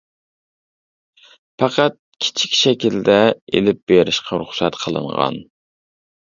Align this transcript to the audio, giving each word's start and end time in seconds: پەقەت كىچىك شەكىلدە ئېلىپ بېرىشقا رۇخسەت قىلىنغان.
پەقەت 1.63 1.99
كىچىك 2.25 2.57
شەكىلدە 2.61 3.19
ئېلىپ 3.29 3.87
بېرىشقا 3.95 4.43
رۇخسەت 4.45 4.83
قىلىنغان. 4.85 5.43